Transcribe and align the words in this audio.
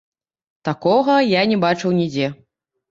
Такога 0.71 1.15
я 1.39 1.45
не 1.53 1.61
бачыў 1.67 1.97
нідзе. 2.01 2.27